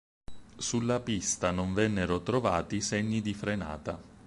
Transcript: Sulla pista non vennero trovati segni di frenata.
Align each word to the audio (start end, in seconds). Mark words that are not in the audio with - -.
Sulla 0.57 0.99
pista 0.99 1.51
non 1.51 1.75
vennero 1.75 2.23
trovati 2.23 2.81
segni 2.81 3.21
di 3.21 3.35
frenata. 3.35 4.01